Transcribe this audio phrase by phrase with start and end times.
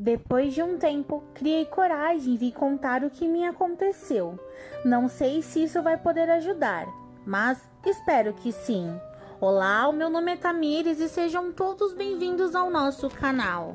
[0.00, 4.38] Depois de um tempo, criei coragem e vi contar o que me aconteceu.
[4.84, 6.86] Não sei se isso vai poder ajudar,
[7.26, 8.96] mas espero que sim.
[9.40, 13.74] Olá, o meu nome é Tamires e sejam todos bem-vindos ao nosso canal.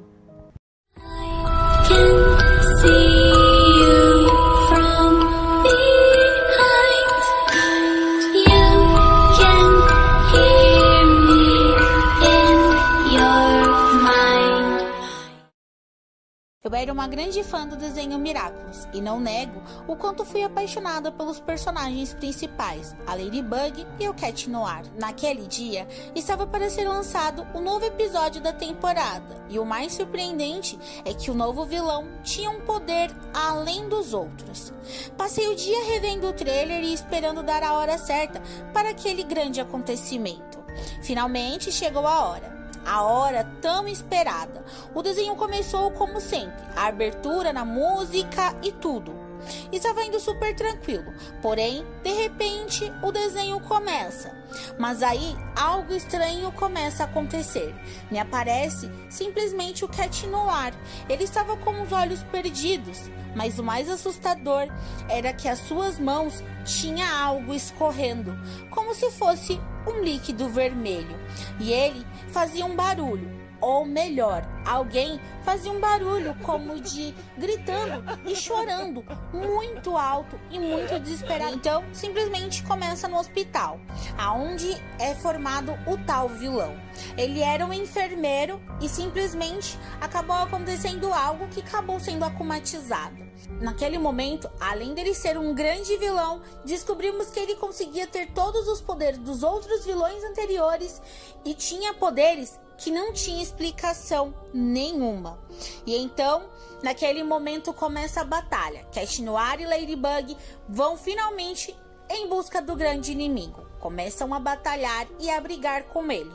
[16.66, 21.12] Eu era uma grande fã do desenho Miraculous e não nego o quanto fui apaixonada
[21.12, 24.86] pelos personagens principais, a Ladybug e o Cat Noir.
[24.98, 25.86] Naquele dia,
[26.16, 31.30] estava para ser lançado o novo episódio da temporada e o mais surpreendente é que
[31.30, 34.72] o novo vilão tinha um poder além dos outros.
[35.18, 39.60] Passei o dia revendo o trailer e esperando dar a hora certa para aquele grande
[39.60, 40.64] acontecimento.
[41.02, 42.53] Finalmente chegou a hora
[42.86, 44.64] a hora tão esperada.
[44.94, 49.24] O desenho começou como sempre, a abertura na música e tudo.
[49.72, 54.34] Estava indo super tranquilo, porém, de repente, o desenho começa.
[54.78, 57.76] Mas aí algo estranho começa a acontecer.
[58.10, 60.74] Me aparece simplesmente o Cat Noir.
[61.10, 64.68] Ele estava com os olhos perdidos, mas o mais assustador
[65.10, 68.38] era que as suas mãos tinha algo escorrendo,
[68.70, 71.20] como se fosse um líquido vermelho,
[71.60, 73.30] e ele fazia um barulho
[73.64, 81.00] ou melhor, alguém fazia um barulho como de gritando e chorando muito alto e muito
[81.00, 81.56] desesperado.
[81.56, 83.80] Então, simplesmente começa no hospital,
[84.18, 86.76] aonde é formado o tal vilão.
[87.18, 93.24] Ele era um enfermeiro e simplesmente acabou acontecendo algo que acabou sendo acumatizado.
[93.62, 98.82] Naquele momento, além dele ser um grande vilão, descobrimos que ele conseguia ter todos os
[98.82, 101.02] poderes dos outros vilões anteriores
[101.46, 105.40] e tinha poderes que não tinha explicação nenhuma.
[105.86, 106.50] E então,
[106.84, 108.86] naquele momento começa a batalha.
[108.92, 110.36] Cat Noir e Ladybug
[110.68, 111.74] vão finalmente
[112.10, 113.66] em busca do grande inimigo.
[113.80, 116.32] Começam a batalhar e a brigar com ele.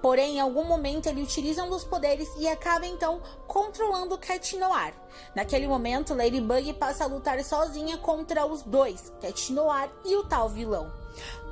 [0.00, 4.94] Porém, em algum momento ele utiliza um dos poderes e acaba então controlando Cat Noir.
[5.34, 10.48] Naquele momento, Ladybug passa a lutar sozinha contra os dois, Cat Noir e o tal
[10.48, 10.92] vilão.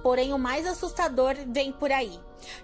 [0.03, 2.19] Porém, o mais assustador vem por aí.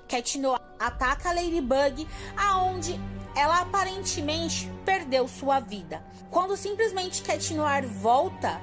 [0.07, 2.99] Cat Noir ataca a Ladybug, aonde
[3.35, 6.03] ela aparentemente perdeu sua vida.
[6.31, 8.61] Quando simplesmente Cat Noir volta,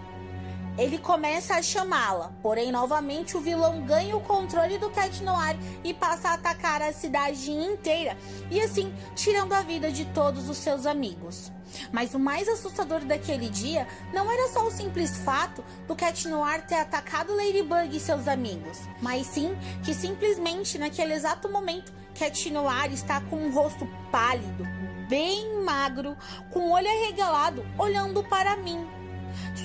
[0.79, 5.93] ele começa a chamá-la, porém novamente o vilão ganha o controle do Cat Noir e
[5.93, 8.17] passa a atacar a cidade inteira
[8.49, 11.51] e assim tirando a vida de todos os seus amigos.
[11.91, 16.65] Mas o mais assustador daquele dia não era só o simples fato do Cat Noir
[16.65, 22.91] ter atacado Ladybug e seus amigos, mas sim que simplesmente naquele exato momento Cat Noir
[22.91, 24.63] está com um rosto pálido,
[25.09, 26.15] bem magro,
[26.51, 28.98] com o olho arregalado, olhando para mim.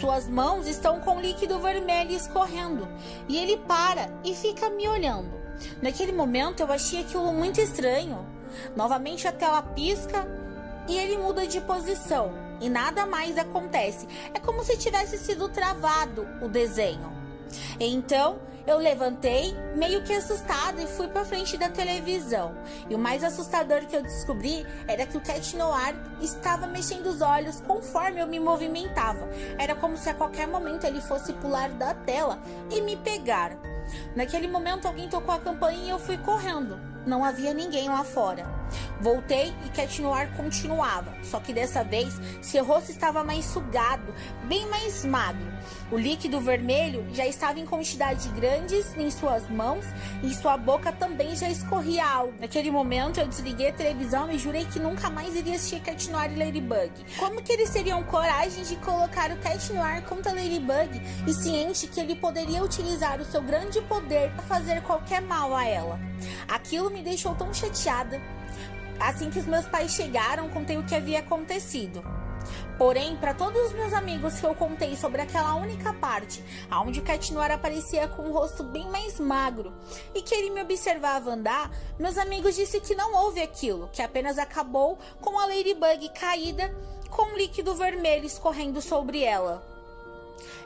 [0.00, 2.88] Suas mãos estão com líquido vermelho escorrendo
[3.28, 5.32] e ele para e fica me olhando.
[5.80, 8.26] Naquele momento eu achei aquilo muito estranho.
[8.76, 10.26] Novamente a tela pisca
[10.88, 14.06] e ele muda de posição e nada mais acontece.
[14.32, 17.12] É como se tivesse sido travado o desenho.
[17.78, 22.54] Então eu levantei, meio que assustada, e fui para frente da televisão.
[22.88, 27.20] E o mais assustador que eu descobri era que o Cat Noir estava mexendo os
[27.20, 29.28] olhos conforme eu me movimentava.
[29.58, 33.56] Era como se a qualquer momento ele fosse pular da tela e me pegar.
[34.16, 36.78] Naquele momento alguém tocou a campainha e eu fui correndo.
[37.06, 38.53] Não havia ninguém lá fora.
[39.00, 44.14] Voltei e Cat Noir continuava, só que dessa vez seu rosto estava mais sugado,
[44.44, 45.46] bem mais magro.
[45.90, 49.84] O líquido vermelho já estava em quantidade grandes em suas mãos
[50.22, 52.34] e sua boca também já escorria algo.
[52.40, 56.32] Naquele momento eu desliguei a televisão e jurei que nunca mais iria assistir Cat Noir
[56.32, 56.90] e Ladybug.
[57.18, 62.00] Como que eles teriam coragem de colocar o Cat Noir contra Ladybug e ciente que
[62.00, 65.98] ele poderia utilizar o seu grande poder para fazer qualquer mal a ela?
[66.48, 68.20] Aquilo me deixou tão chateada.
[68.98, 72.02] Assim que os meus pais chegaram, contei o que havia acontecido.
[72.76, 77.02] Porém, para todos os meus amigos que eu contei sobre aquela única parte, onde o
[77.02, 79.72] Cat Noir aparecia com um rosto bem mais magro
[80.14, 84.38] e que ele me observava andar, meus amigos disseram que não houve aquilo, que apenas
[84.38, 86.74] acabou com a Ladybug caída
[87.08, 89.73] com um líquido vermelho escorrendo sobre ela.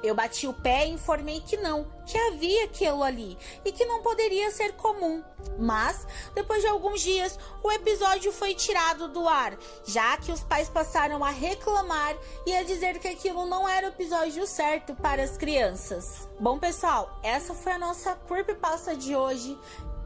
[0.02, 4.02] Eu bati o pé e informei que não, que havia aquilo ali e que não
[4.02, 5.22] poderia ser comum.
[5.58, 10.68] Mas, depois de alguns dias, o episódio foi tirado do ar, já que os pais
[10.68, 12.16] passaram a reclamar
[12.46, 16.28] e a dizer que aquilo não era o episódio certo para as crianças.
[16.40, 18.18] Bom, pessoal, essa foi a nossa
[18.60, 19.58] Passa de hoje.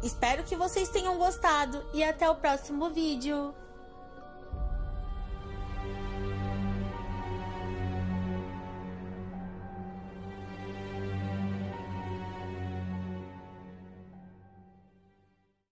[0.03, 3.55] Espero que vocês tenham gostado e até o próximo vídeo.